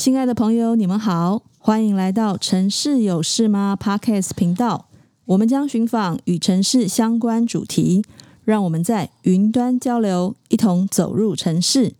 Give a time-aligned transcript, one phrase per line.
[0.00, 4.86] 亲爱的朋友，你们好，欢迎来到《城市有事吗》Podcast 频道。
[5.26, 8.02] 我们将寻访与城市相关主题，
[8.42, 11.92] 让我们在云端交流，一同走入城市。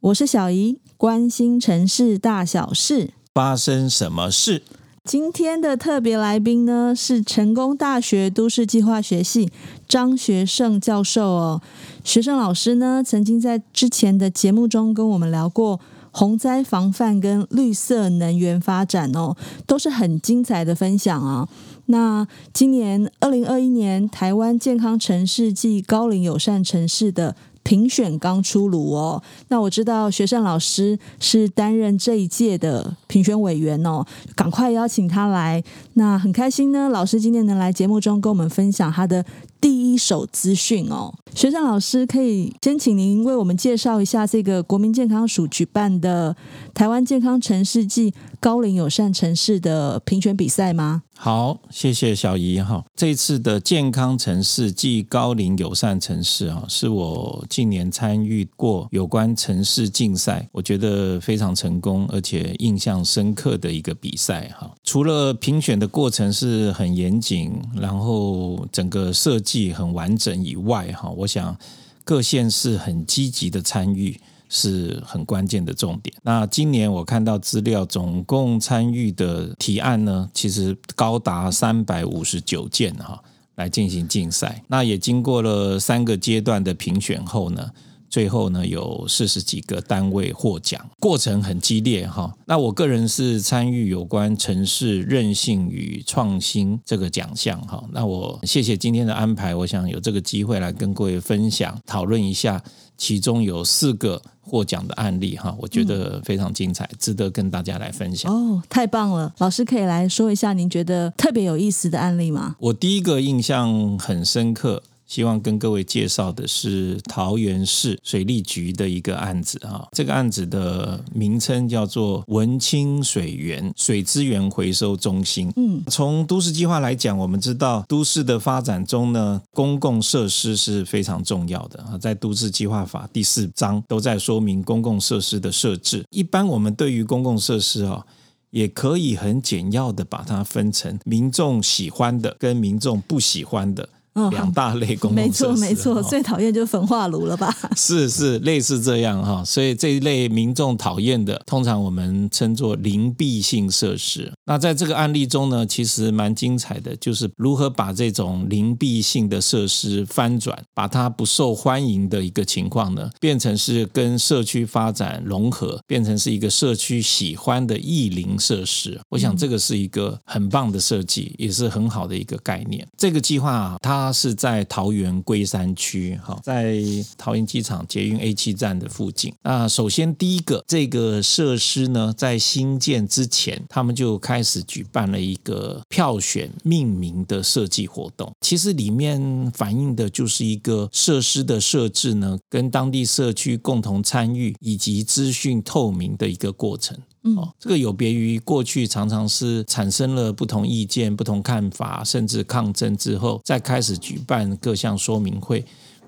[0.00, 3.10] 我是小怡，关心城市大小事。
[3.32, 4.62] 发生什么事？
[5.04, 9.52] 今天的特别来宾呢，是成功大学都市计划学系
[9.86, 11.62] 张学胜教授哦。
[12.02, 15.78] 学胜老师呢，曾经在之前的节目中跟我们聊过。
[16.16, 21.46] 洪灾防范跟绿色能源发展哦，都是很精彩的分享啊。
[21.88, 29.22] 那今年二零二一年台湾健康城市暨高龄友善城市的评选刚出炉哦。
[29.48, 34.02] 那我知道学善老师是担任这一届的评选委员哦，
[34.34, 35.62] 赶快邀请他来。
[35.92, 39.22] 那很开心呢，老师今天能来节目中跟我们分享他的。
[39.58, 46.36] 第一手资讯哦，学长老师可以先请您为我们介绍一下这个国民健康署举办的
[46.74, 51.04] 台湾健康城市暨高龄友善城市的评选比赛吗？
[51.18, 52.84] 好，谢谢小姨哈。
[52.94, 64.70] 这次的健康城市暨高龄友善城市啊，是我近年参与过有关城市竞赛，我觉得非常成功而且印象深刻的一个比赛哈。
[64.84, 71.56] 除了评选的过程是很严谨，然后整个设计很完整以外哈，我想
[72.04, 74.20] 各县市很积极的参与。
[74.48, 76.14] 是很关键的重点。
[76.22, 83.22] 那今年我看到资料，总共参与的提案呢，其实高达三百五十九件哈，
[83.56, 84.62] 来进行竞赛。
[84.68, 87.70] 那也经过了三个阶段的评选后呢。
[88.08, 92.32] 最后呢，有四十几个单位获奖，过程很激烈哈。
[92.46, 97.82] 那我个人是参与有关城市韧性与创新这个奖项哈。
[97.92, 102.62] 那我谢谢今天的安排，我想有这个机会来跟各位分享讨论一下，
[102.96, 108.32] 其中有四个获奖的案例哈，我觉得非常精彩，值得跟大家来分享。
[108.32, 109.34] 哦，太棒了！
[109.38, 112.56] 老师可以来说一下您觉得特别有意思的案例吗？
[112.60, 114.82] 我第一个印象很深刻。
[115.06, 125.52] 希望跟各位介绍的是桃园市水利局的一个案子啊，这个案子的名称叫做文清水源水资源回收中心。
[125.56, 136.04] 嗯，从都市计划来讲，我们知道都市的发展中呢，公共设施是非常重要的啊，在都市计划法第四章都在说明公共设施的设置。
[136.10, 138.04] 一般我们对于公共设施啊，
[138.50, 143.88] 也可以很简要的把它分成民众喜欢的跟民众不喜欢的。
[144.30, 147.54] 两大类公共设施，没错没错，最讨厌就是焚化炉了吧？
[147.76, 154.32] 是是，类似这样哈，所以这一类民众讨厌的，通常我们称作邻避性设施。
[154.46, 168.98] 那在这个案例中呢，其实蛮精彩的，就是如何把这种邻避性的设施翻转，把它不受欢迎的一个情况呢，变成是跟社区发展融合，变成是一个社区喜欢的意邻设施。
[169.10, 172.86] 我想这个是一个很棒的设计，也是很好的一个概念。
[172.96, 174.05] 这个计划啊，它。
[174.06, 176.80] 它是在桃园龟山区，哈，在
[177.18, 179.34] 桃园机场捷运 A 七站的附近。
[179.42, 188.32] 那首先第一个这个设施呢，在新建之前，他们就开始举办了一个票选命名的设计活动。
[188.40, 196.96] 其实里面反映的就是一个设施的设置呢，跟当地社区共同参与以及资讯透明的一个过程。
[197.34, 205.64] 哦，这个有别于过去常常是产生了不同意见、不同看法，甚至抗争之后，再开始举办各项说明会。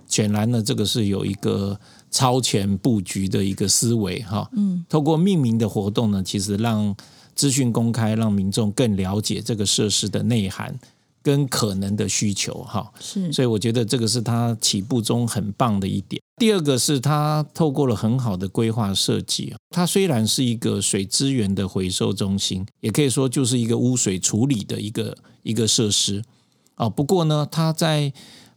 [0.07, 1.79] 显然呢，这个是有一个
[2.11, 4.49] 超前布局的一个思维哈。
[4.57, 6.97] 嗯，透过命名的活动呢，其实让
[7.35, 10.75] 资讯公开，让民众更了解这个设施的内涵
[11.29, 12.91] 跟可能的需求哈。
[12.99, 16.19] 是，所以我觉得这个是它起步中很棒的一点。
[16.41, 26.23] 第二个是它透过了很好的规划设计，它虽然是一个水资源的回收中心，也可以说就是一个污水处理的一个一个设施
[26.77, 26.89] 啊。
[26.89, 28.11] 不过呢，它在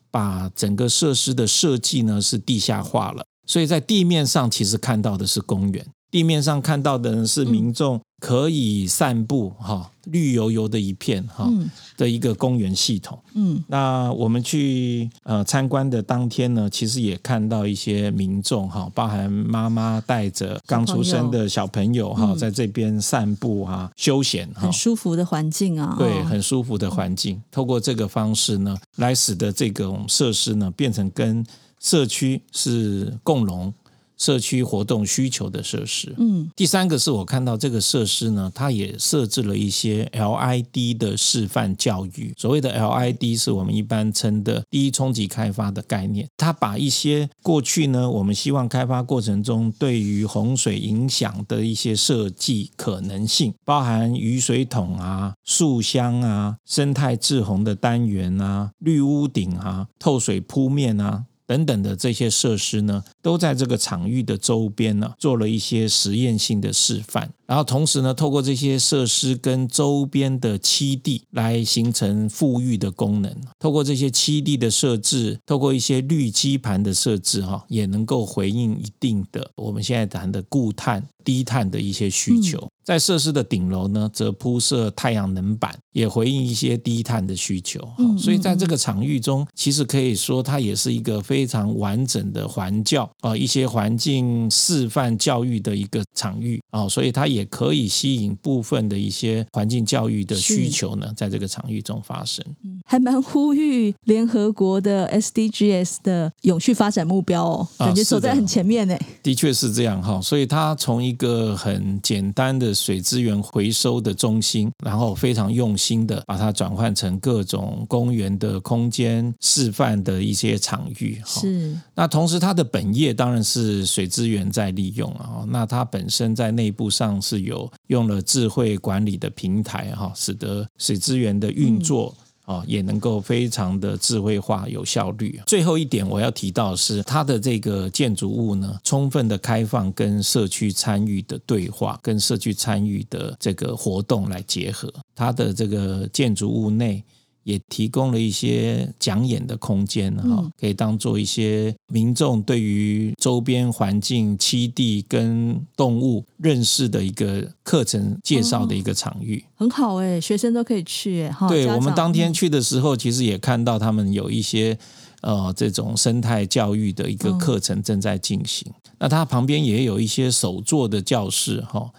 [0.09, 5.85] 把整个设施的设计呢是地下化了，所以在地面上其实看到的是公园。
[6.11, 11.49] 地面上看到的人是民众可以散步哈，绿油油的一片哈
[11.97, 13.17] 的一个公园系统。
[13.33, 25.95] 嗯，那我们去呃参观的当天呢，其实也看到一些民众哈，包含妈妈带着刚出生的小朋友哈，在这边散步啊，休闲哈，很舒服的环境啊。
[25.97, 27.41] 对，很舒服的环境。
[27.49, 31.43] 透过这个方式呢，来使得这种设施呢变成跟
[31.79, 33.73] 社区是共融。
[34.21, 36.13] 社区活动需求的设施。
[36.19, 42.31] 嗯，第三个是我看到这个设施呢，它也设置了一些 LID 的示范教育。
[42.37, 46.27] 所谓的 LID 是我们一般称的第一冲击开发的概念。
[46.37, 61.25] 它把一些过去呢，我们希望开发过程中对于洪水影响的一些设计可能性，包含雨水桶啊、树箱啊、生态滞洪的单元啊、绿屋顶啊、透水铺面啊。
[61.51, 67.29] 等等的这些设施呢，都在这个场域的周边呢，做了一些实验性的示范。
[67.51, 73.29] 然后同时呢，透过这些设施跟周边的栖地来形成富裕的功能。
[73.59, 82.57] 透过这些栖地的设置，透过一些绿基盘的设置，哈，也能够回应一定的我们现在谈的固碳、低碳的一些需求。
[82.59, 87.79] 嗯在设施的顶楼呢，则铺设太阳能板，也回应一些低碳的需求。
[87.99, 102.43] 嗯，所以在这个场域中，其实可以说它也是一个非常完整的环教啊，一些环境示范教育的一个场域啊，所以它也可以吸引部分的一些环境教育的需求呢，在这个场域中发生。
[102.85, 108.97] 还蛮呼吁联合国的 SDGs 的永续发展目标哦，感觉走在很前面呢。
[109.23, 112.71] 的确是这样哈，所以它从一个很简单的。
[112.81, 121.21] 水资源回收的中心，然后非常用心的把它转换成各种公园的空间示范的一些场域。
[121.25, 125.45] 是，那同时它的本业当然是水资源在利用啊。
[125.47, 132.13] 那它本身在内部上是有用了智慧管理的平台哈，使得水资源的运作。
[132.17, 135.39] 嗯啊，也能够非常的智慧化、有效率。
[135.45, 147.01] 最后一点我要提到是，它的这个建筑物呢，充分的开放跟社区参与的对话，跟社区参与的这个活动来结合，它的这个建筑物内。
[147.43, 161.35] 也提供了一些讲演的空间哈，可以当做一些民众对于周边环境、栖地跟动物认识的一个课程介绍的一个场域，很好哎，学生都可以去哎。
[161.49, 164.77] 对，我们当天去的时候，其实也看到他们有一些
[165.21, 168.71] 呃这种生态教育的一个课程正在进行。
[168.99, 171.91] 那它旁边也有一些手作的教室哈。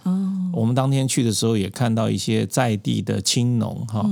[0.52, 4.08] 我们当天去的时候也看到一些在地的青农哈。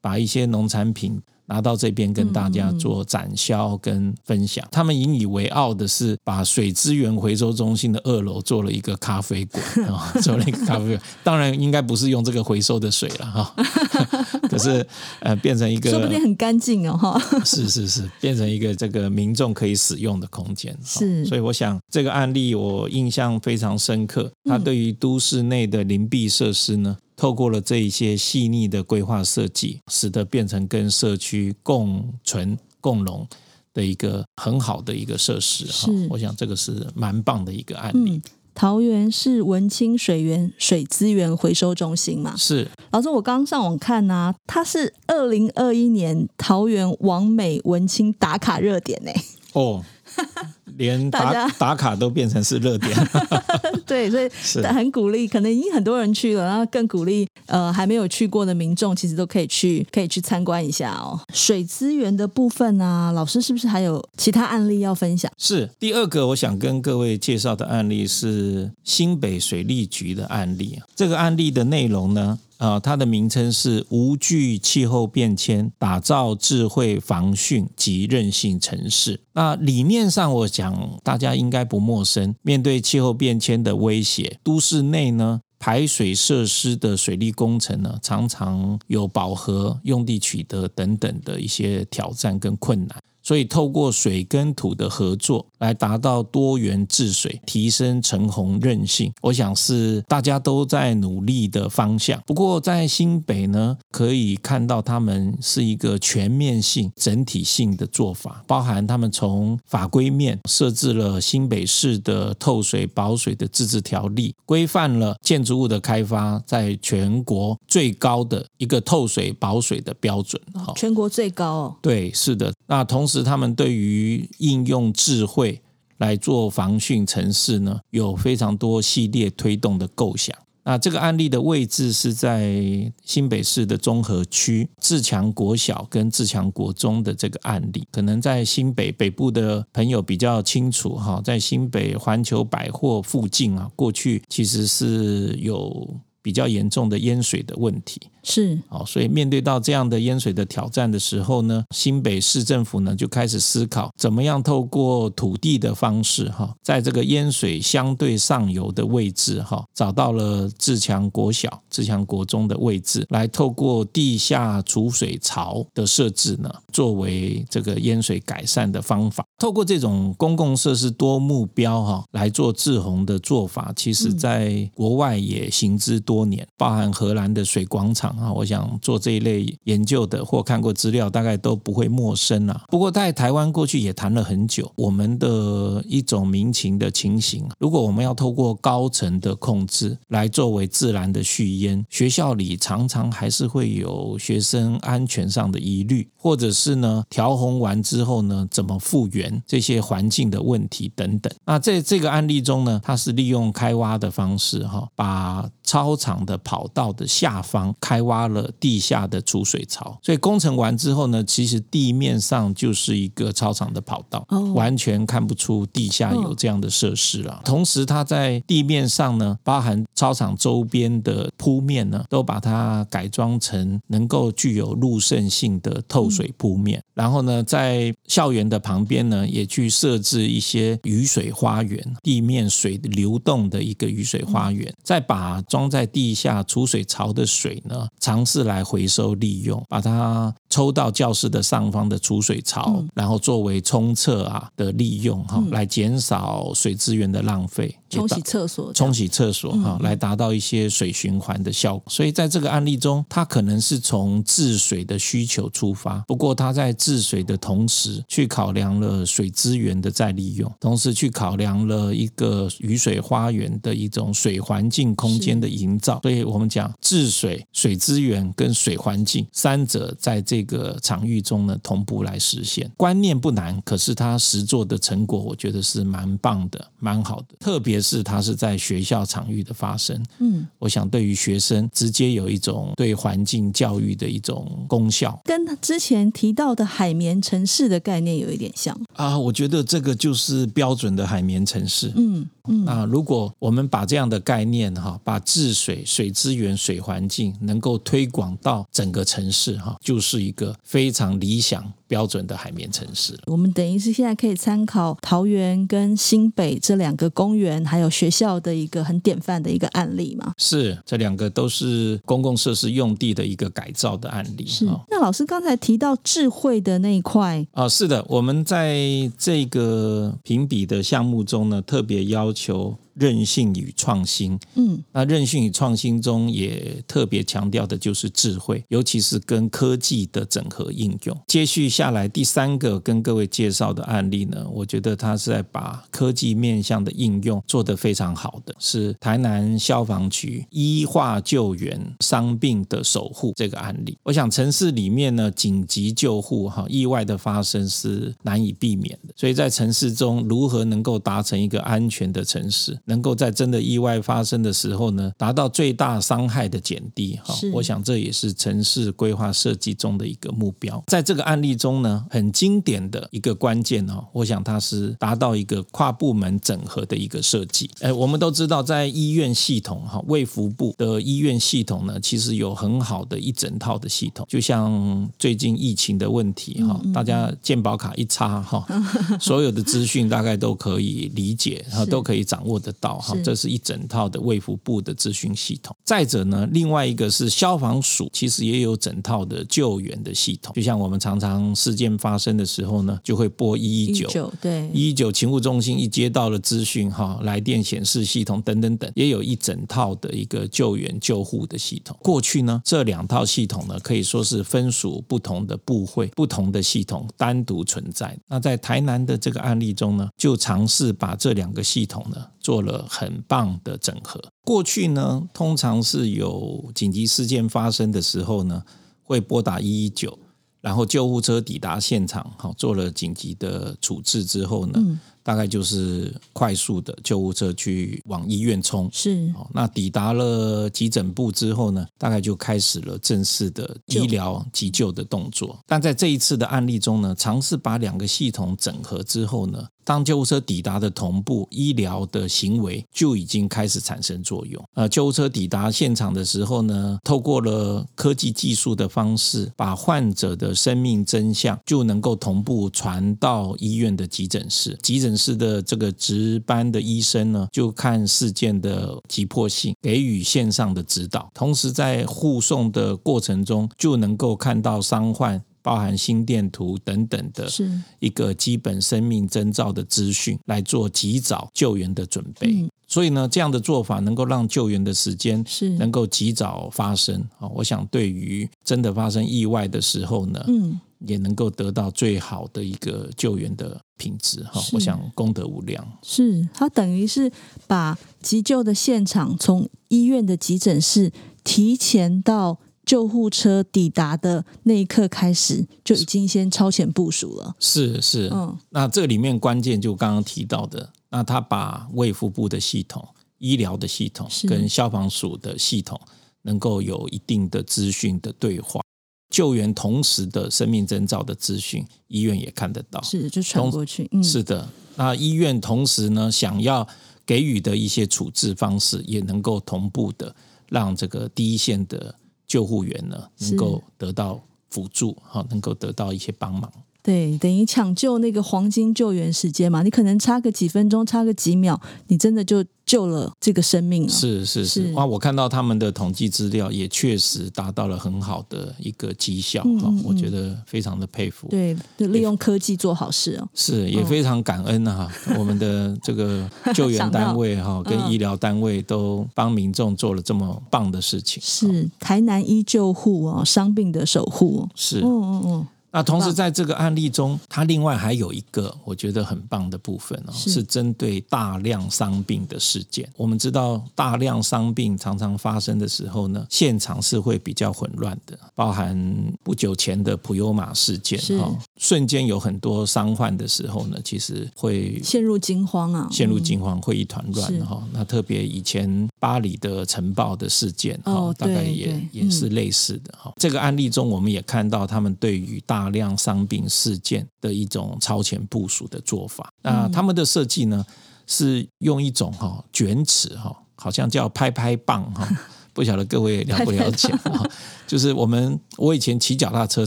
[0.00, 4.66] 把一些农产品拿到这边跟大家做展销跟分享。
[4.70, 11.00] 他们引以为傲的是，把水资源回收中心的二楼做了一个咖啡馆啊， 做了一个咖啡馆。
[11.24, 13.54] 当然应该不是用这个回收的水了哈，
[14.50, 14.86] 可是
[15.20, 17.18] 呃变成一个，说不定很干净哦哈。
[17.44, 20.76] 是是是，变成一个这个民众可以使用的空间。
[20.84, 24.30] 是，所以我想这个案例我印象非常深刻。
[24.44, 33.26] 它对于都市内的邻避设施呢，透过了这一些细腻的规划设计，使得变成跟社区共存共荣
[33.74, 35.92] 的一个很好的一个设施哈。
[36.08, 38.12] 我想这个是蛮棒的一个案例。
[38.12, 38.22] 嗯、
[38.54, 49.10] 桃园市文清水源水资源回收中心嘛，是老师，我刚上网看呐、啊，它是二零二一年桃园王美文清打卡热点呢。
[49.54, 49.84] 哦。
[50.76, 52.96] 连打家打卡都变成是热点，
[53.84, 61.18] 对，所以是很鼓励，可能已经很多人去了，然后更鼓励呃还没有去过的民众，其实都可以去，可以去参观一下哦。
[61.34, 65.30] 水资源的部分啊，老师是不是还有其他案例要分享？
[65.36, 70.78] 是第二个，我想跟各位介绍的案例是新北水利局的案例。
[70.94, 72.38] 这个案例的内容呢？
[72.58, 79.20] 啊、它的名称是无惧气候变迁，打造智慧防汛及韧性城市。
[79.32, 82.34] 那理念上，我想大家应该不陌生。
[82.42, 92.98] 面对气候变迁的威胁，都市内呢，排水设施的水利工程呢，常常有饱和、用地取得等等的一些挑战跟困难。
[93.28, 102.18] 所以，透过水跟土的合作，来达到多元治水，提升承洪韧性，我想是大家都在努力的方向。
[102.24, 120.40] 不过，在新北呢，可以看到他们是一个全面性、整体性的做法，包含他们从法规面设置了新北市的透水保水的自治条例，规范了建筑物的开发在全国最高的一个透水保水的标准。
[120.54, 121.76] 哈，全国最高哦。
[121.82, 122.50] 对，是的。
[122.66, 125.60] 那同时，是他们对于应用智慧
[125.98, 130.34] 来做防汛城市呢，有非常多系列推动的构想。
[130.64, 148.02] 那这个案例的位置是在新北市的中和区自强国小跟自强国中的这个案例，可能在新北北部的朋友比较清楚哈，在新北环球百货附近啊，过去其实是有比较严重的淹水的问题。
[148.28, 169.24] 是，哦，所以面对到这样的淹水的挑战的时候呢，新北市政府呢就开始思考，怎么样透过土地的方式，哈，在这个淹水相对上游的位置，哈，找到了自强国小、自强国中的位置，来透过地下储水槽的设置呢，作为这个淹水改善的方法。
[169.38, 182.64] 透过这种公共设施多目标，哈，来做治洪的做法，其实在国外也行之多年，包含荷兰的水广场啊，我想做这一类研究的或看过资料，大概都不会陌生啊。
[182.68, 201.32] 不过在台湾过去也谈了很久，我们的一种民情的情形，如果我们要透过高层的控制来作为自然的蓄淹，学校里常常还是会有学生安全上的疑虑，或者是呢调洪完之后呢怎么复原这些环境的问题等等。
[201.44, 217.40] 那在这个案例中呢，它是利用开挖的方式哈，把操场的跑道的下方开挖了地下的储水槽，所以工程完之后呢，其实地面上就是一个操场的跑道，完全看不出地下有这样的设施了。
[217.44, 226.82] 同时，它在地面上呢，包含操场周边的铺面呢，都把它改装成能够具有路渗性的透水铺面。
[226.94, 247.74] 然后呢，在校园的旁边呢，也去设置一些雨水花园，地面水流动的一个雨水花园，再把装在地下储水槽的水呢，尝试来回收利用，把它抽到教室的上方的储水槽，嗯、然后作为冲厕啊的利用哈，来减少水资源的浪费。
[247.88, 251.84] 冲洗厕所，冲洗厕所哈，来达到一些水循环的效果。
[251.88, 265.98] 所以在这个案例中，它可能是从治水的需求出发，不过它在治水的同时，去考量了水资源的再利用，同时去考量了一个雨水花园的一种水环境空间的营造。
[266.02, 272.70] 所以我们讲治水、水资源跟水环境三者在这个场域中呢同步来实现。
[272.76, 277.77] 观念不难，可是它实做的成果，我觉得是蛮棒的，蛮好的，特别。
[277.80, 289.18] 是它是在学校场域的发生，嗯，我想对于学生直接有一种对环境教育的一种功效，跟之前提到的海绵城市的概念有一点像啊。
[289.18, 292.64] 我觉得这个就是标准的海绵城市，嗯嗯。
[292.64, 301.72] 那如果我们把这样的概念哈，把治水、水资源、水环境能够推广到整个城市哈，就是一个非常理想。
[301.88, 310.32] 标准的海绵城市，我们等于是现在可以参考桃园跟新北这两个公园还有学校的一个很典范的一个案例嘛？
[310.36, 314.46] 是，这两个都是公共设施用地的一个改造的案例。
[314.46, 314.66] 是。
[314.88, 318.78] 那老师刚才提到智慧的那一块啊，是的，我们在
[319.16, 322.76] 这个评比的项目中呢，特别要求。
[322.98, 331.16] 韧性与创新，嗯，那韧性与创新中也特别强调的就是智慧，尤其是跟科技的整合应用。
[331.26, 343.96] 接续下来第三个跟各位介绍的案例呢，我觉得它是在把科技面向的应用做得非常好的，是台南消防局医化救援伤病的守护这个案例。
[344.02, 352.78] 我想城市里面呢，紧急救护哈，意外的发生是难以避免的，所以在城市中如何能够达成一个安全的城市？
[352.88, 360.82] 能够在真的意外发生的时候呢，达到最大伤害的减低哈，我想这也是城市规划设计中的一个目标。
[360.86, 367.70] 在这个案例中呢，很经典的一个关键哈，我想它是达到一个跨部门整合的一个设计。
[367.80, 374.26] 哎，我们都知道，在医院系统哈，卫福部的医院系统呢，其实有很好的一整套的系统。
[374.28, 378.66] 就像最近疫情的问题哈，大家健保卡一插哈，
[379.20, 385.76] 所有的资讯大概都可以理解，然后都可以掌握得到哈，这是一整套的卫福部的资讯系统。
[385.84, 390.54] 再者呢，另外一个是消防署，其实也有整套的救援的系统。
[390.54, 401.96] 就像我们常常事件发生的时候呢，就会拨一一九，对，一一九勤务中心一接到了资讯哈，来电显示系统等等等，也有一整套的一个救援救护的系统。
[402.02, 408.16] 过去呢，这两套系统呢，可以说是分属不同的部会、不同的系统单独存在。
[408.28, 412.16] 那在台南的这个案例中呢，就尝试把这两个系统呢。
[412.48, 414.18] 做了很棒的整合。
[414.42, 418.62] 过去呢，通常是有紧急事件发生的时候呢，
[419.02, 420.18] 会拨打一一九，
[420.62, 424.98] 然后救护车抵达现场，好，做了紧急的处置之后呢。
[425.28, 429.30] 大概就是快速的救护车去往医院冲，是。
[429.52, 435.58] 那抵达了急诊部之后呢，大概就开始了正式的医疗急救的动作。
[435.66, 444.64] 但在这一次的案例中呢，尝试把两个系统整合之后呢，当救护车抵达的同步，医疗的行为就已经开始产生作用。
[444.76, 454.78] 呃，救护车抵达现场的时候呢，透过了科技技术的方式，把患者的生命真相就能够同步传到医院的急诊室。
[454.82, 461.28] 急诊室的这个值班的医生呢，就看事件的急迫性，给予线上的指导。
[461.34, 465.42] 同时，在护送的过程中，就能够看到伤患。
[465.60, 472.52] 包含心电图等等的，是一个基本生命征兆的资讯，来做及早救援的准备。
[472.52, 477.20] 嗯、所以呢，这样的做法能够让救援的时间是能够及早发生。
[477.38, 484.42] 啊，我想对于真的发生意外的时候呢，嗯，也能够得到最好的一个救援的品质。
[484.44, 485.86] 哈，我想功德无量。
[486.02, 487.30] 是，他等于是
[487.66, 491.12] 把急救的现场从医院的急诊室
[491.42, 492.58] 提前到。
[492.88, 497.54] 救护车抵达的那一刻开始，就已经先超前部署了。
[497.60, 506.00] 是是，嗯，那这里面关键就刚刚提到的，那他把卫福部的系统、医疗的系统跟消防署的系统
[506.40, 508.80] 能够有一定的资讯的对话，
[509.30, 514.08] 救援同时的生命征兆的资讯，医院也看得到，是就传过去。
[514.12, 516.86] 嗯，是的，那医院同时呢，想要
[517.26, 520.34] 给予的一些处置方式，也能够同步的
[520.68, 522.14] 让这个第一线的。
[522.48, 526.72] 救护员呢，能够得到辅助，哈，能够得到一些帮忙。
[527.08, 534.08] 对，等于抢救那个黄金救援时间嘛，你可能差个几分钟，差个几秒，你真的就救了这个生命了。
[534.10, 535.06] 是是是，哇！
[535.06, 541.48] 我看到他们的统计资料，也确实达到了很好的一个绩效，哈、嗯嗯，我觉得非常的佩服。
[541.48, 543.48] 对，就利用科技做好事哦。
[543.54, 546.46] 是，也非常感恩哈、哦，我们的这个
[546.76, 551.42] 救援单位哈，跟医疗单位都帮民众做了这么棒的事情。
[551.42, 554.68] 是，台南医救护哦，伤病的守护。
[554.74, 555.66] 是，嗯嗯嗯。
[555.98, 563.08] 那同时，在这个案例中，它另外还有一个我觉得很棒的部分哦，是针对大量伤病的事件。
[563.16, 568.38] 我们知道，大量伤病常常发生的时候呢，现场是会比较混乱的。
[568.54, 568.96] 包含
[569.42, 577.82] 不久前的普悠玛事件哈，瞬间有很多伤患的时候呢，其实会陷入惊慌啊，陷入惊慌，会一团乱哈。
[577.92, 583.32] 那特别以前巴黎的尘爆的事件哈，大概也也是类似的哈。
[583.36, 589.50] 这个案例中，我们也看到他们对于大大量伤病事件的一种超前部署的做法。
[589.62, 590.84] 那他们的设计呢，
[591.26, 595.26] 是用一种哈卷尺哈，好像叫拍拍棒哈，
[595.72, 597.42] 不晓得各位了不了解哈？
[597.86, 599.86] 就是我们我以前骑脚踏车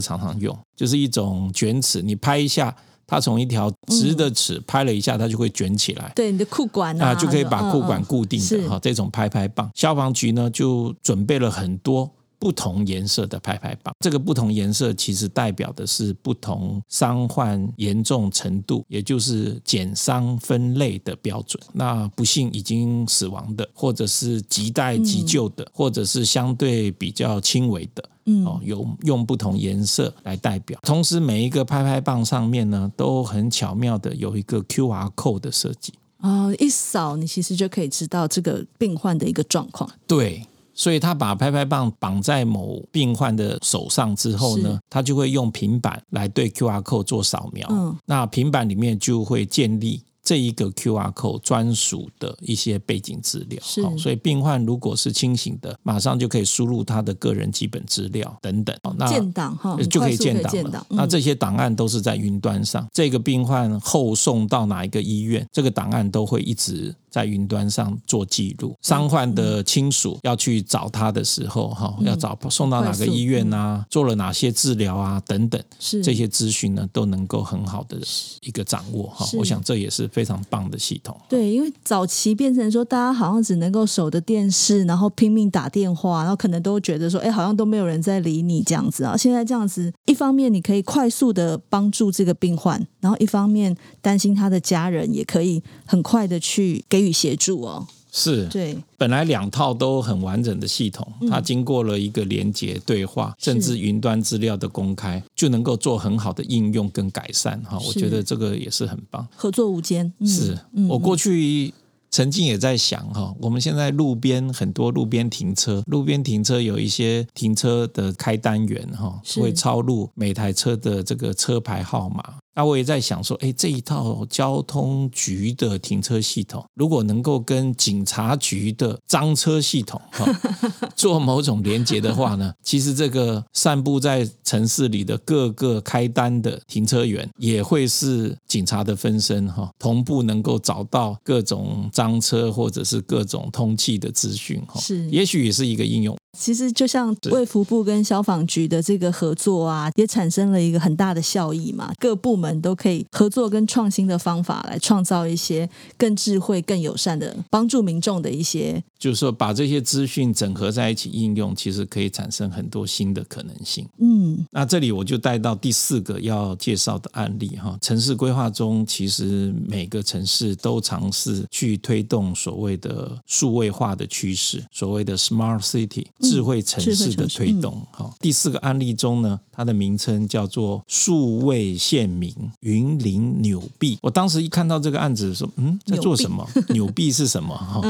[0.00, 2.74] 常常用，就是一种卷尺，你拍一下，
[3.06, 6.10] 它从一条直的尺拍了一下，它就会卷起来。
[6.16, 8.78] 对，你的裤管啊，就可以把裤管固定的哈。
[8.82, 12.10] 这种拍拍棒，消防局呢就准备了很多。
[12.42, 21.62] 不同颜色的拍拍棒，这个不同颜色其实代表的是不同伤患严重程度，也就是减伤分类的标准。
[21.72, 30.76] 那不幸已经死亡的，或者是亟待急救的，或者是相对比较轻微的，嗯，哦，有用不同颜色来代表。
[30.82, 35.92] 同时，每一个拍拍棒上面呢，都很巧妙的有一个 QR code 的设计。
[36.18, 39.88] 哦，一扫你其实就可以知道这个病患的一个状况。
[40.08, 40.44] 对。
[40.82, 47.68] 所以他把拍拍棒绑在某病患的手上之后呢，他就会用平板来对 QR code 做扫描。
[47.70, 50.02] 嗯，那平板里面就会建立。
[50.24, 60.86] 这一个 QR code 专属的一些背景资料，是，所以病患如果是清醒的，马上就可以输入他的个人基本资料等等，那建档哈，就可以建档了。
[60.90, 68.74] 那这些档案都是在云端上，这个病患后送到哪一个医院，这个档案都会一直在云端上做记录。
[68.80, 77.98] 伤患的亲属要去找他的时候，哈，要找送到哪个医院啊，做了哪些治疗啊，等等，是这些资讯呢，都能够很好的
[78.40, 79.26] 一个掌握哈。
[79.34, 80.08] 我想这也是。
[80.12, 81.18] 非常棒的系统。
[81.28, 89.16] 对，因为早期变成说，大家好像只能够守着电视，然后拼命打电话，然后可能都觉得说，哎，好像都没有人在理你这样子啊。
[89.16, 97.86] 现在这样子，一方面你可以快速的帮助这个病患，然后一方面担心他的家人也可以很快的去给予协助哦。
[98.14, 107.78] 是，对，本来两套都很完整的系统，它经过了一个连接对话，甚至云端资料的公开，就能够做很好的应用跟改善哈。
[107.78, 110.12] 我觉得这个也是很棒，合作无间。
[110.26, 110.58] 是
[110.90, 111.72] 我过去
[112.10, 122.34] 曾经也在想哈，我们现在路边很多路边停车，路边停车有一些停车的开单员哈，会抄录每台车的这个车牌号码。
[122.54, 130.26] 那我也在想说，哎，这一套交通局的停车系统，如果能够跟警察局的赃车系统哈
[130.94, 146.16] 做某种连接的话呢，其实这个散布在城市里的各个开单的停车员，也会是警察的分身哈，同步能够找到各种赃车或者是各种通缉的资讯哈，是，也许也是一个应用。
[146.38, 151.92] 其实就像卫福部跟消防局的这个合作啊，也产生了一个很大的效益嘛。
[151.98, 158.82] 各部门都可以合作跟创新的方法来创造一些更智慧、更友善的帮助民众的一些。
[158.98, 163.84] 就是说，把这些资讯整合在一起应用，其实可以产生很多新的可能性。
[163.98, 167.76] 嗯，那这里我就带到第四个要介绍的案例哈。
[167.80, 176.06] 城市规划中，其实每个城市都尝试去推动所谓的数位化的趋势，所谓的 Smart City。
[176.22, 178.16] 智慧城市的推动，好、嗯。
[178.20, 183.98] 第四个案例中呢，它的名称叫做数位县民云林纽币。
[184.02, 186.48] 我当时一看到这个案子说，嗯，在做什么？
[186.68, 187.54] 纽币 是什么？
[187.54, 187.82] 哈。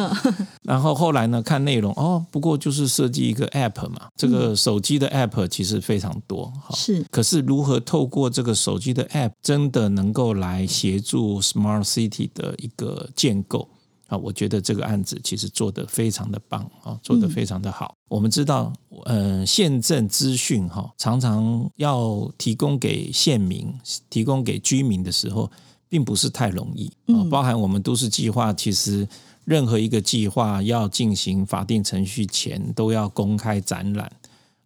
[0.62, 4.08] 然后后来呢，看内容，哦，不过就是设计一个 App 嘛。
[4.16, 6.74] 这个手机的 App 其实非常多，哈。
[6.74, 7.04] 是。
[7.10, 13.68] 可是如何透过这个手机的 App，真的能够来协助 Smart City 的一个建构？
[14.12, 17.96] 啊，我觉得这个案子其实做得非常的棒啊，做得非常的好。
[17.96, 18.70] 嗯、我们知道，
[19.06, 23.72] 呃，县政资讯哈，常常要提供给县民、
[24.10, 25.50] 提供给居民的时候，
[25.88, 27.24] 并不是太容易啊。
[27.30, 29.08] 包含我们都市计划，其实
[29.46, 34.12] 任何一个计划要进行法定程序前，都要公开展览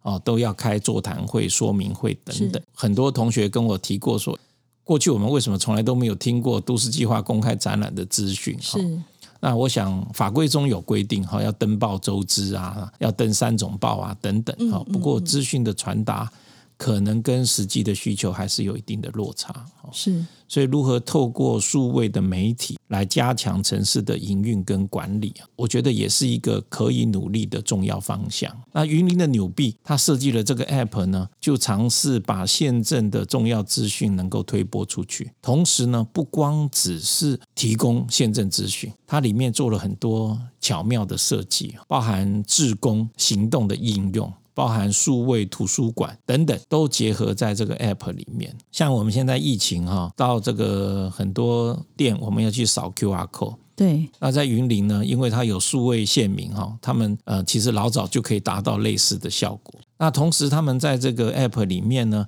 [0.01, 2.61] 啊，都要开座谈会、说明会等等。
[2.73, 4.37] 很多同学跟我提过说，
[4.83, 8.57] 过去我们为什么从来都没有听过都市计划公开展览的资讯？
[8.61, 9.01] 是。
[9.39, 14.83] 那我想法规中有规定哈，要登报周知啊，要登三种报啊等等哈。
[14.91, 16.31] 不过资讯的传达
[16.77, 19.65] 可能跟实际的需求还是有一定的落差。
[19.91, 28.53] 是，所以如何透过数位的媒体来加强城市的营运跟管理，我觉得也是一个可以努力的重要方向。
[28.73, 44.31] 那云林的纽币，它设计了这个 App 呢，就尝试把县政的重要资讯能够推播出去，同时呢，不光只是提供县政资讯，它里面做了很多巧妙的设计，包含志工行动的应用。
[44.57, 48.51] 包含数位图书馆等等，都结合在这个 App 里面。
[48.71, 53.55] 像我们现在疫情哈，到这个很多店，我们要去扫 QR code。
[53.75, 54.09] 对。
[54.17, 59.75] 那在云林呢，因为它有数位县民哈，他们呃其实老早就可以达到类似的效果。
[59.99, 62.25] 那同时，他们在这个 App 里面呢，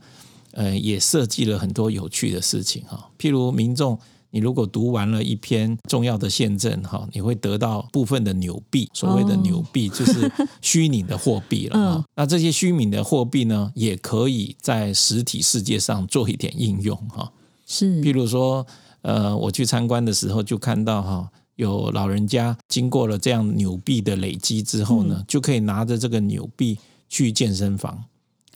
[0.52, 3.98] 呃也设计了很多有趣的事情哈，譬如民众。
[4.32, 12.06] 你如果读完了一篇重要的县政哈，你会得到部分的纽币，所谓的纽币就是虚拟的货币了哈。
[12.16, 17.32] 那这些虚拟的货币呢，也可以在实体世界上做一点应用哈。
[17.66, 18.66] 是，譬如说，
[19.02, 28.04] 呃，我去参观的时候就看到哈，有老人家经过了这样纽币的累积之后呢，就可以拿着这个纽币去健身房。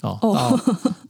[0.02, 0.60] 哦，到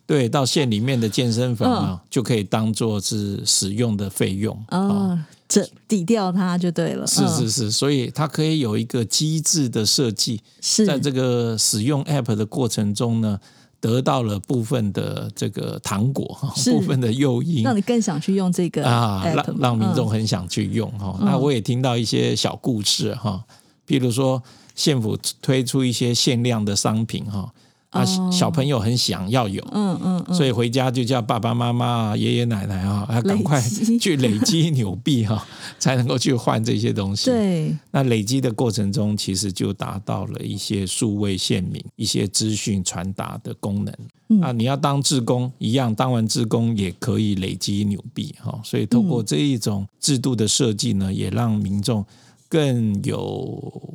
[0.06, 7.08] 对，到县里面的健身房啊，就可以当做是使用的费用哦，这抵掉它就对了。
[7.08, 13.39] 是是是，所以它可以有一个机制的设计，是在这个使用 App 的过程中呢，
[13.80, 21.18] 得到了部分的这个糖果，部分的诱因，让你更想去用这个啊，让让民众很想去用哈。
[21.22, 23.42] 那我也听到一些小故事哈，
[23.88, 24.44] 譬如说
[24.76, 27.50] 县府推出一些限量的商品哈。
[27.93, 33.62] 啊，小朋友很想要有，嗯嗯，嗯，所以回家就叫爸爸妈妈啊、爷爷奶奶啊，要赶快
[34.01, 35.45] 去累积纽币哈，
[35.77, 37.29] 才能够去换这些东西。
[37.32, 43.93] 对，那累积的过程中，其实就达到了一些数位县民一些资讯传达的功能。
[44.29, 48.60] 嗯、啊，你要当志工一样，当完志工也可以累积纽币哈。
[48.63, 52.03] 所以通过这一种制度的设计呢，也让民众
[52.49, 53.93] 更有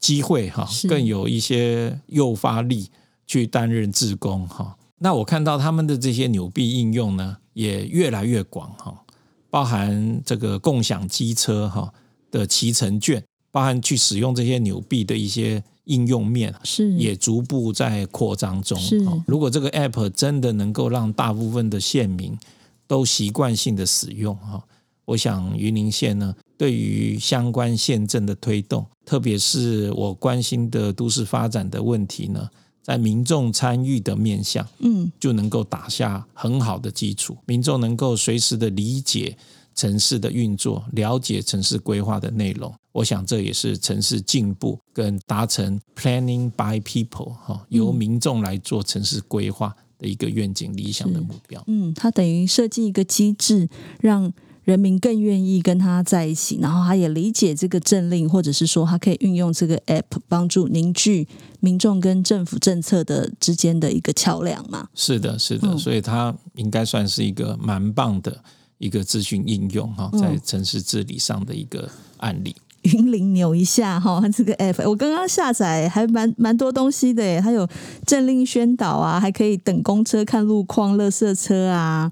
[0.00, 2.88] 机会哈，更有一些诱发力。
[3.26, 9.02] 去担任志工哈，那我看到他们的这些纽币应用呢，也越来越广哈，
[9.50, 11.92] 包含这个共享机车哈
[12.30, 18.78] 的骑乘券，包含去使用这些纽币的一些应用面，是也逐步在扩张中。
[18.78, 22.38] 是，如果这个 app 真的能够让大部分的县民
[22.86, 24.62] 都习惯性的使用哈，
[25.04, 32.48] 我想云林县呢，对于相关县政的推动，特别是我关心的都市发展的问题呢。
[32.86, 37.36] 在民众参与的面向，嗯，就能够打下很好的基础。
[37.44, 39.36] 民众能够随时的理解
[39.74, 42.72] 城市的运作，了解城市规划的内容。
[42.92, 51.60] 我想这也是城市进步跟达成 planning by people 哈，由民众来做城市规划的一个愿景、理想的目标。
[51.66, 53.68] 嗯，它等于设计一个机制，
[54.00, 54.32] 让
[54.66, 61.28] 人民更愿意跟他在一起，然后他也理解这个政令，或者是说他可以运用这个 app 帮助凝聚
[61.60, 64.88] 民众跟政府政策的之间的一个桥梁嘛。
[64.92, 68.42] 是的，是的，所以他应该算是一个蛮棒的
[68.78, 72.56] 一个资讯应用哈，在城市治理上的一个案例。
[72.82, 77.68] 云林扭一下哈，这个 app 我刚刚下载还蛮蛮多东西的耶，还有
[78.04, 82.10] 政令宣导啊，还可以等公车看路况、垃圾车啊。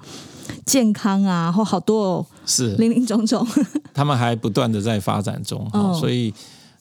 [0.66, 3.46] 健康啊，或好多哦，是林林总总，
[3.94, 6.32] 他们还不断的在发展中，哦、所以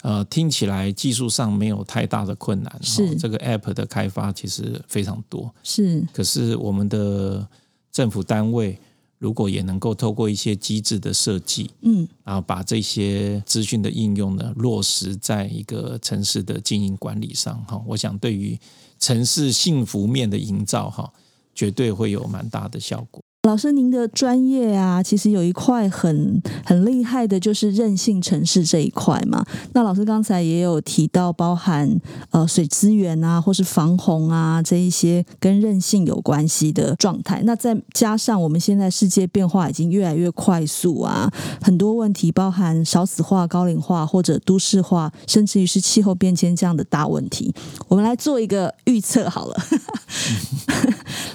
[0.01, 2.79] 呃，听起来技术上没有太大的困难。
[2.81, 6.03] 是这个 App 的开发其实非常多，是。
[6.11, 7.47] 可是我们的
[7.91, 8.77] 政府单位
[9.17, 18.59] 如果也能够透过一些机制的设计，嗯，然后把这些资讯的应用呢落实在一个城市的经营管理上，哈，我想对于
[18.99, 21.09] 城市幸福面的营造，哈，
[21.55, 23.23] 绝对会有蛮大的效果。
[23.45, 29.45] 老师，您的专业啊，其实有一块很很厉害的，就是韧性城市这一块嘛。
[29.73, 37.41] 那老师刚才也有提到，包含呃水资源啊，或是防洪啊这一些跟韧性有关系的状态。
[37.43, 41.29] 那再加上我们现在世界变化已经越来越快速啊，
[41.61, 47.53] 很多问题包含少子化、高龄化或者都市化，甚至于是气候变迁这样的大问题。
[47.89, 49.57] 我们来做一个预测好了。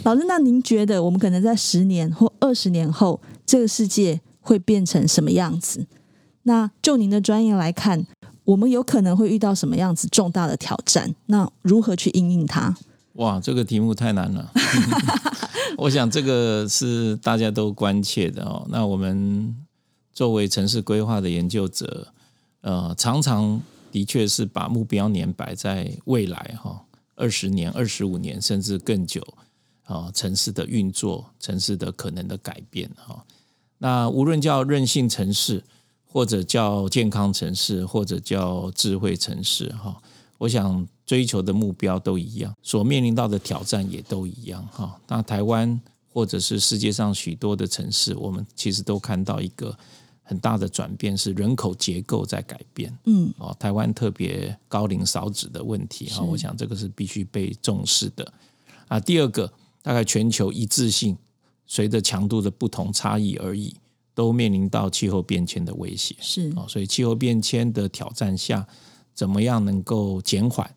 [0.05, 5.87] 老师，那您觉得我们可能在十年或二十年后，这个世界会变成什么样子？
[6.43, 8.07] 那就您的专业来看，
[8.45, 11.15] 我们有可能会遇到什么样子重大的挑战？
[11.27, 12.77] 那如何去应应它？
[13.15, 14.53] 哇，这个题目太难了。
[15.77, 18.67] 我想这个是大家都关切的哦。
[18.71, 19.55] 那我们
[20.13, 22.09] 作为城市规划的研究者，
[22.61, 23.61] 呃，常常
[23.93, 26.83] 的确是把目标年摆在未来哈，
[27.17, 29.23] 二十年、二十五年，甚至更久。
[29.89, 33.25] 啊，城市的运作，城市的可能的改变，哈，
[33.79, 35.65] 那无论叫韧性城市，
[36.05, 39.97] 或者叫健康城市，或者叫智慧城市，哈，
[40.37, 45.01] 我想追求的目标都一样，所面临到的挑战也都一样，哈。
[45.09, 45.81] 那台湾
[46.13, 49.75] 或者是世界上许多的城市，我们其实都看到一个
[50.23, 58.31] 很大的转变，是人口结构在改变，嗯，哦，台湾特别高龄少子的问题，哈，我想这个是必须被重视的，
[58.89, 59.51] 啊，第二个。
[59.89, 61.17] 大概全球一致性，
[61.67, 63.75] 随着强度的不同差异而已，
[64.15, 66.15] 都面临到气候变迁的威胁。
[66.21, 68.69] 是啊，所以气候变迁的挑战下，
[69.15, 70.71] 怎么样能够减缓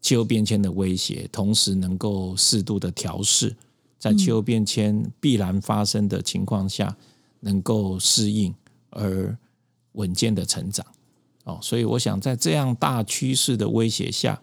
[0.00, 3.56] 气候变迁的威胁，同时能够适度的调试，
[3.98, 6.96] 在气候变迁必然发生的情况下，
[7.40, 8.54] 能够适应
[8.90, 9.36] 而
[9.94, 10.86] 稳健的成长。
[11.42, 14.40] 哦，所以我想在这样大趋势的威胁下，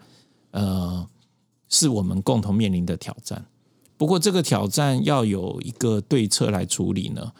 [0.50, 1.08] 呃。
[1.66, 3.44] 是我们共同面临的挑战。
[3.96, 7.32] 不过，这个挑战要有一个对策来处理呢。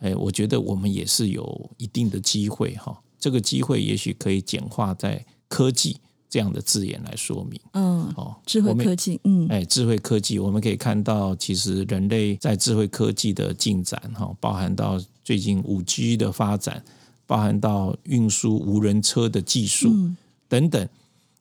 [0.00, 3.00] 哎，我觉得我们也是有一定的机会哈。
[3.18, 5.96] 这个机会也许可以简化在科技
[6.28, 7.60] 这样的字眼来说明。
[7.72, 16.82] 嗯，哦，智慧科技，嗯，哎，智慧科技，我们可以看到，其实人类在智慧科技的进展哈，包含到最近五 G 的发展，
[17.26, 20.16] 包含到运输无人车的技术、嗯、
[20.48, 20.88] 等等。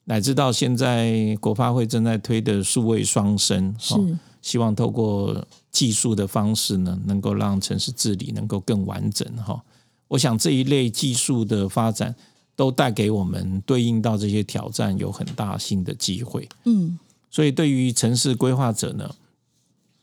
[0.06, 3.96] 乃至到现在，国发会正在推的数位双生，是
[4.42, 9.64] 希望透过技术的方式呢，能够让城市治理能够更完整哈。
[10.08, 12.14] 我想这一类技术的发展，
[12.56, 16.50] 都带给我们对应到这些挑战有很大新的机会。
[16.66, 17.00] 嗯，
[17.30, 19.10] 所以对于城市规划者呢，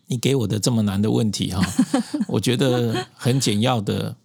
[0.07, 1.63] 你给我的这么难的问题哈，
[2.29, 4.17] 我觉得很简要的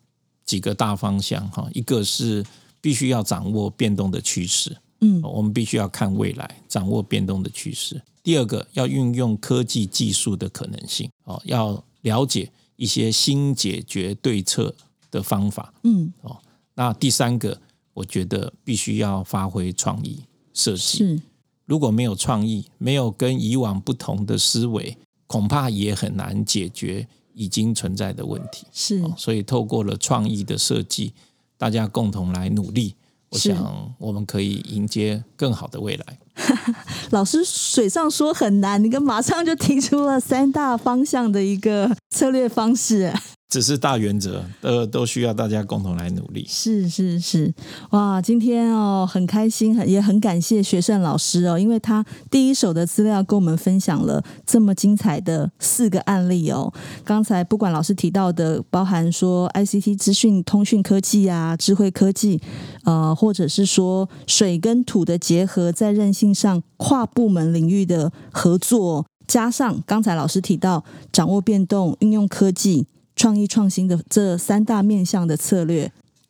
[0.46, 2.46] 几个大方向哈，一个是
[2.80, 4.78] 必须要掌握变动的趋势。
[5.04, 8.02] 嗯，我们必须要看未来，掌握变动的趋势。
[8.24, 14.74] 第二个，要运用科技技术的可能性，哦，要了解一些新解决对策
[15.12, 15.74] 的方法。
[15.84, 16.40] 嗯，哦，
[16.76, 17.60] 那第三个，
[17.94, 20.22] 我觉得必须要发挥创意
[20.54, 20.98] 设计。
[21.00, 21.22] 是，
[21.66, 28.66] 如果没有创意，没有跟以往不同的思维，恐怕也很难解决已经存在的问题。
[28.72, 31.12] 是，所以透过了创意的设计，
[31.58, 32.96] 大家共同来努力。
[33.34, 36.20] 我想我们可以迎接更好的未来。
[37.12, 43.14] 老师水上说很难，你跟马上就提出了三大方向的一个策略方式。
[43.54, 46.44] 只是大原则，呃，都需要大家共同来努力。
[46.50, 47.54] 是是是，
[47.92, 56.74] 哇，今天哦，很开心，也很感谢学胜老师哦，因为他第一手的资料跟我们分享了这么精彩的四个案例哦。
[57.06, 62.42] 刚才不管老师提到的，包含说 ICT 资讯通讯科技啊，智慧科技，
[62.86, 69.06] 呃，或者是说水跟土的结合，在韧性上跨部门领域的合作。
[69.26, 72.86] 加上刚才老师提到掌握变动、运用科技、
[73.24, 75.86] 创意创新的这三大面向的策略。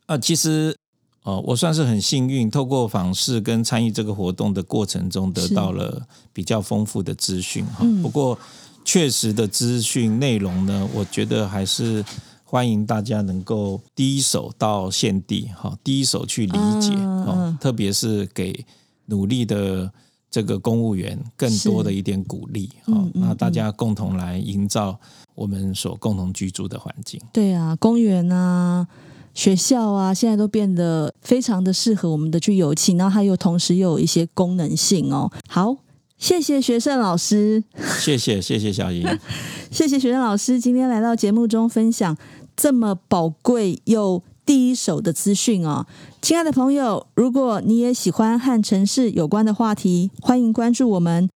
[0.05, 0.77] 啊、呃，其实。
[1.23, 7.85] 哦，我算是很幸运，透过访视跟参与这个活动的过程中，得到了比较丰富的资讯哈。
[8.01, 8.37] 不过，
[8.83, 12.03] 确实的资讯内容呢，我觉得还是
[12.43, 18.65] 欢迎大家能够第一手到现地哈，第一手去理解哦，特别是给
[19.05, 19.89] 努力的
[20.33, 23.05] 这个公务员更多的一点鼓励啊。
[23.13, 24.99] 那大家共同来营造
[25.35, 27.21] 我们所共同居住的环境。
[27.31, 28.87] 对啊，公园啊。
[29.35, 35.31] 学校啊，现在都变得非常的适合我们的去游憩，然后它又同时又有一些功能性哦。
[35.47, 35.75] 好，
[36.19, 37.63] 谢谢学胜老师，
[37.99, 39.03] 谢谢谢谢小莹，
[39.73, 42.15] 谢谢学胜老师今天来到节目中分享
[42.55, 45.85] 这么宝贵又第一手的资讯哦。
[46.21, 51.29] 亲爱的朋友，如果你也喜欢和城市有关的话题，欢迎关注我们，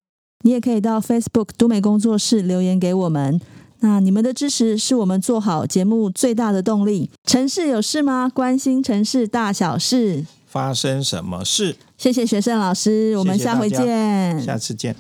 [0.45, 3.41] 你也可以到 Facebook 都美工作室留言给我们。
[3.81, 7.11] 那你们的支持是我们做好节目最大的动力。
[7.25, 8.31] 城市有事吗？
[8.33, 11.77] 关心城市大小事，发生什么事？
[11.99, 14.97] 谢谢学胜老师，我们下回见，下次见。